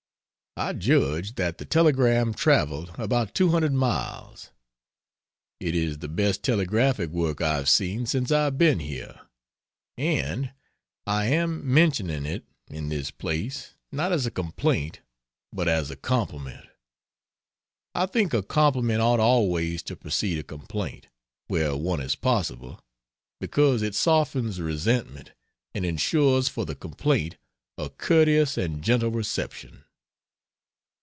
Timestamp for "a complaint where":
20.39-21.77